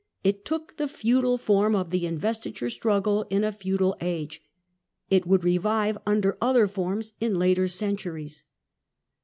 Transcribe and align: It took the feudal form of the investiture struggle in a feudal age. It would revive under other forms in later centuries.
It 0.23 0.45
took 0.45 0.77
the 0.77 0.87
feudal 0.87 1.37
form 1.37 1.75
of 1.75 1.91
the 1.91 2.07
investiture 2.07 2.71
struggle 2.71 3.27
in 3.29 3.43
a 3.43 3.51
feudal 3.51 3.95
age. 4.01 4.41
It 5.11 5.27
would 5.27 5.43
revive 5.43 5.99
under 6.07 6.39
other 6.41 6.67
forms 6.67 7.13
in 7.19 7.37
later 7.37 7.67
centuries. 7.67 8.43